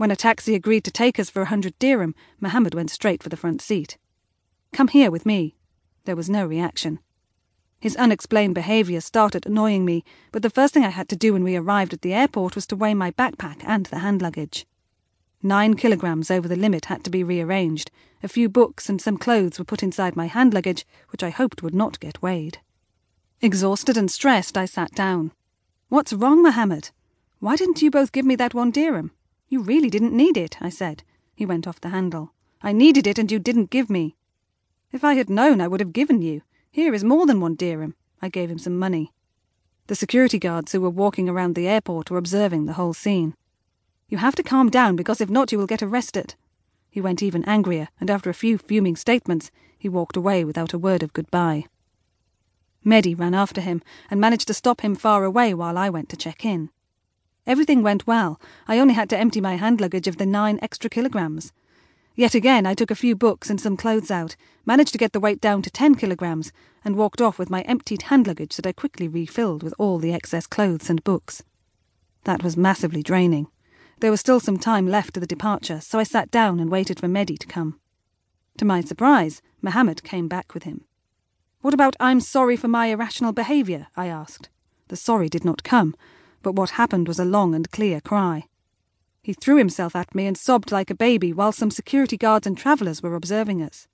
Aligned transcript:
When 0.00 0.10
a 0.10 0.16
taxi 0.16 0.54
agreed 0.54 0.84
to 0.84 0.90
take 0.90 1.20
us 1.20 1.28
for 1.28 1.42
a 1.42 1.52
hundred 1.52 1.78
dirham, 1.78 2.14
Mohammed 2.40 2.74
went 2.74 2.90
straight 2.90 3.22
for 3.22 3.28
the 3.28 3.36
front 3.36 3.60
seat. 3.60 3.98
Come 4.72 4.88
here 4.88 5.10
with 5.10 5.26
me. 5.26 5.56
There 6.06 6.16
was 6.16 6.30
no 6.30 6.46
reaction. 6.46 7.00
His 7.80 7.96
unexplained 7.96 8.54
behaviour 8.54 9.02
started 9.02 9.44
annoying 9.44 9.84
me, 9.84 10.02
but 10.32 10.40
the 10.40 10.48
first 10.48 10.72
thing 10.72 10.86
I 10.86 10.88
had 10.88 11.10
to 11.10 11.16
do 11.16 11.34
when 11.34 11.44
we 11.44 11.54
arrived 11.54 11.92
at 11.92 12.00
the 12.00 12.14
airport 12.14 12.54
was 12.54 12.66
to 12.68 12.76
weigh 12.76 12.94
my 12.94 13.10
backpack 13.10 13.62
and 13.62 13.84
the 13.84 13.98
hand 13.98 14.22
luggage. 14.22 14.64
Nine 15.42 15.74
kilograms 15.74 16.30
over 16.30 16.48
the 16.48 16.56
limit 16.56 16.86
had 16.86 17.04
to 17.04 17.10
be 17.10 17.22
rearranged. 17.22 17.90
A 18.22 18.28
few 18.28 18.48
books 18.48 18.88
and 18.88 19.02
some 19.02 19.18
clothes 19.18 19.58
were 19.58 19.66
put 19.66 19.82
inside 19.82 20.16
my 20.16 20.28
hand 20.28 20.54
luggage, 20.54 20.86
which 21.10 21.22
I 21.22 21.28
hoped 21.28 21.62
would 21.62 21.74
not 21.74 22.00
get 22.00 22.22
weighed. 22.22 22.56
Exhausted 23.42 23.98
and 23.98 24.10
stressed, 24.10 24.56
I 24.56 24.64
sat 24.64 24.92
down. 24.92 25.32
What's 25.90 26.14
wrong, 26.14 26.42
Mohammed? 26.42 26.88
Why 27.38 27.54
didn't 27.54 27.82
you 27.82 27.90
both 27.90 28.12
give 28.12 28.24
me 28.24 28.34
that 28.36 28.54
one 28.54 28.70
dirham? 28.70 29.10
You 29.50 29.60
really 29.60 29.90
didn't 29.90 30.16
need 30.16 30.36
it, 30.36 30.56
I 30.62 30.68
said. 30.68 31.02
He 31.34 31.44
went 31.44 31.66
off 31.66 31.80
the 31.80 31.88
handle. 31.88 32.32
I 32.62 32.72
needed 32.72 33.06
it 33.08 33.18
and 33.18 33.30
you 33.30 33.40
didn't 33.40 33.70
give 33.70 33.90
me. 33.90 34.14
If 34.92 35.02
I 35.02 35.14
had 35.14 35.28
known, 35.28 35.60
I 35.60 35.66
would 35.66 35.80
have 35.80 35.92
given 35.92 36.22
you. 36.22 36.42
Here 36.70 36.94
is 36.94 37.02
more 37.02 37.26
than 37.26 37.40
one 37.40 37.56
dirham. 37.56 37.96
I 38.22 38.28
gave 38.28 38.48
him 38.48 38.58
some 38.58 38.78
money. 38.78 39.12
The 39.88 39.96
security 39.96 40.38
guards 40.38 40.70
who 40.70 40.80
were 40.80 40.88
walking 40.88 41.28
around 41.28 41.56
the 41.56 41.66
airport 41.66 42.12
were 42.12 42.18
observing 42.18 42.66
the 42.66 42.74
whole 42.74 42.94
scene. 42.94 43.34
You 44.08 44.18
have 44.18 44.36
to 44.36 44.44
calm 44.44 44.70
down 44.70 44.94
because 44.94 45.20
if 45.20 45.28
not, 45.28 45.50
you 45.50 45.58
will 45.58 45.66
get 45.66 45.82
arrested. 45.82 46.36
He 46.88 47.00
went 47.00 47.20
even 47.20 47.44
angrier, 47.44 47.88
and 48.00 48.08
after 48.08 48.30
a 48.30 48.34
few 48.34 48.56
fuming 48.56 48.94
statements, 48.94 49.50
he 49.76 49.88
walked 49.88 50.16
away 50.16 50.44
without 50.44 50.72
a 50.72 50.78
word 50.78 51.02
of 51.02 51.12
goodbye. 51.12 51.64
Mehdi 52.84 53.18
ran 53.18 53.34
after 53.34 53.60
him 53.60 53.82
and 54.10 54.20
managed 54.20 54.46
to 54.46 54.54
stop 54.54 54.82
him 54.82 54.94
far 54.94 55.24
away 55.24 55.54
while 55.54 55.76
I 55.76 55.90
went 55.90 56.08
to 56.10 56.16
check 56.16 56.44
in. 56.44 56.70
Everything 57.46 57.82
went 57.82 58.06
well. 58.06 58.40
I 58.68 58.78
only 58.78 58.94
had 58.94 59.10
to 59.10 59.18
empty 59.18 59.40
my 59.40 59.56
hand 59.56 59.80
luggage 59.80 60.06
of 60.06 60.18
the 60.18 60.26
nine 60.26 60.58
extra 60.62 60.90
kilograms. 60.90 61.52
Yet 62.14 62.34
again, 62.34 62.66
I 62.66 62.74
took 62.74 62.90
a 62.90 62.96
few 62.96 63.16
books 63.16 63.48
and 63.48 63.60
some 63.60 63.76
clothes 63.76 64.10
out, 64.10 64.36
managed 64.66 64.92
to 64.92 64.98
get 64.98 65.12
the 65.12 65.20
weight 65.20 65.40
down 65.40 65.62
to 65.62 65.70
10 65.70 65.94
kilograms, 65.94 66.52
and 66.84 66.96
walked 66.96 67.20
off 67.20 67.38
with 67.38 67.50
my 67.50 67.62
emptied 67.62 68.02
hand 68.02 68.26
luggage 68.26 68.56
that 68.56 68.66
I 68.66 68.72
quickly 68.72 69.08
refilled 69.08 69.62
with 69.62 69.74
all 69.78 69.98
the 69.98 70.12
excess 70.12 70.46
clothes 70.46 70.90
and 70.90 71.02
books. 71.04 71.42
That 72.24 72.42
was 72.42 72.56
massively 72.56 73.02
draining. 73.02 73.48
There 74.00 74.10
was 74.10 74.20
still 74.20 74.40
some 74.40 74.58
time 74.58 74.86
left 74.86 75.14
to 75.14 75.20
the 75.20 75.26
departure, 75.26 75.80
so 75.80 75.98
I 75.98 76.04
sat 76.04 76.30
down 76.30 76.60
and 76.60 76.70
waited 76.70 77.00
for 77.00 77.06
Mehdi 77.06 77.38
to 77.38 77.46
come. 77.46 77.80
To 78.58 78.64
my 78.64 78.80
surprise, 78.80 79.40
Mohammed 79.62 80.02
came 80.02 80.28
back 80.28 80.52
with 80.52 80.64
him. 80.64 80.84
What 81.62 81.74
about 81.74 81.96
I'm 82.00 82.20
sorry 82.20 82.56
for 82.56 82.68
my 82.68 82.86
irrational 82.86 83.32
behaviour? 83.32 83.88
I 83.96 84.06
asked. 84.06 84.48
The 84.88 84.96
sorry 84.96 85.28
did 85.28 85.44
not 85.44 85.62
come, 85.62 85.94
but 86.42 86.54
what 86.54 86.70
happened 86.70 87.08
was 87.08 87.18
a 87.18 87.24
long 87.24 87.54
and 87.54 87.70
clear 87.70 88.00
cry. 88.00 88.44
He 89.22 89.32
threw 89.32 89.56
himself 89.56 89.94
at 89.94 90.14
me 90.14 90.26
and 90.26 90.36
sobbed 90.36 90.72
like 90.72 90.90
a 90.90 90.94
baby 90.94 91.32
while 91.32 91.52
some 91.52 91.70
security 91.70 92.16
guards 92.16 92.46
and 92.46 92.56
travellers 92.56 93.02
were 93.02 93.14
observing 93.14 93.62
us. 93.62 93.86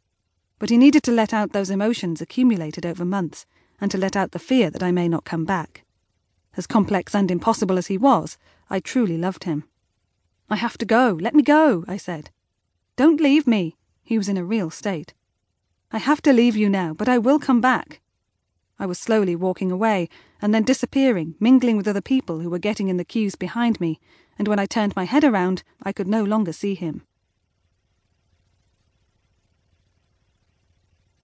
But 0.59 0.71
he 0.71 0.79
needed 0.79 1.03
to 1.05 1.13
let 1.13 1.35
out 1.35 1.53
those 1.53 1.71
emotions 1.71 2.21
accumulated 2.21 2.87
over 2.87 3.05
months, 3.05 3.47
and 3.81 3.91
to 3.91 3.99
let 3.99 4.17
out 4.17 4.31
the 4.31 4.39
fear 4.39 4.71
that 4.71 4.83
I 4.83 4.93
may 4.93 5.09
not 5.09 5.25
come 5.25 5.45
back. 5.45 5.85
As 6.57 6.67
complex 6.67 7.15
and 7.15 7.31
impossible 7.31 7.77
as 7.77 7.89
he 7.89 7.99
was, 7.99 8.39
I 8.71 8.81
truly 8.81 9.19
loved 9.19 9.45
him. 9.45 9.65
I 10.49 10.57
have 10.57 10.79
to 10.79 10.87
go. 10.87 11.19
Let 11.21 11.35
me 11.35 11.43
go, 11.43 11.85
I 11.87 11.97
said. 11.97 12.31
Don't 12.97 13.21
leave 13.21 13.47
me. 13.47 13.77
He 14.03 14.17
was 14.17 14.29
in 14.29 14.39
a 14.39 14.45
real 14.45 14.71
state. 14.71 15.13
I 15.93 15.99
have 15.99 16.23
to 16.23 16.33
leave 16.33 16.57
you 16.57 16.69
now, 16.69 16.95
but 16.95 17.09
I 17.09 17.19
will 17.19 17.39
come 17.39 17.61
back. 17.61 18.01
I 18.79 18.87
was 18.87 18.99
slowly 18.99 19.35
walking 19.35 19.73
away, 19.73 20.09
and 20.43 20.55
then 20.55 20.63
disappearing, 20.63 21.35
mingling 21.41 21.77
with 21.77 21.89
other 21.89 22.01
people 22.01 22.41
who 22.41 22.51
were 22.51 22.59
getting 22.59 22.89
in 22.89 22.97
the 22.97 23.05
queues 23.05 23.35
behind 23.35 23.81
me, 23.81 23.99
and 24.39 24.49
when 24.49 24.59
I 24.59 24.67
turned 24.67 24.95
my 24.95 25.05
head 25.05 25.25
around, 25.25 25.63
I 25.83 25.93
could 25.93 26.09
no 26.09 26.23
longer 26.23 26.53
see 26.53 26.75
him. 26.75 27.03